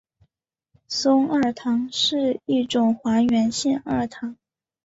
[0.87, 4.35] 松二糖是一种还原性二糖。